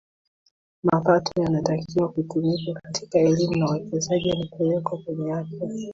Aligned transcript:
mapato 0.83 1.33
yanatakiwa 1.41 2.09
kutumika 2.09 2.79
katika 2.81 3.19
elimu 3.19 3.55
na 3.55 3.65
uwekezaji 3.65 4.29
yanapelekwa 4.29 4.97
kwenye 4.99 5.33
afya 5.33 5.67